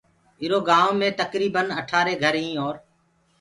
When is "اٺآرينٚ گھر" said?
1.79-2.33